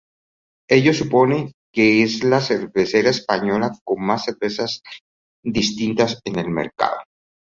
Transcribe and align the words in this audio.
Ello 0.67 0.93
supone 0.95 1.53
que 1.71 2.01
es 2.01 2.23
la 2.23 2.41
cervecera 2.41 3.11
española 3.11 3.69
con 3.83 4.03
más 4.03 4.25
cervezas 4.25 4.81
distintas 5.43 6.19
en 6.25 6.39
el 6.39 6.49
mercado. 6.49 7.03